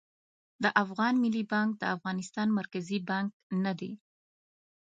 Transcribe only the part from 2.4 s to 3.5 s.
مرکزي بانک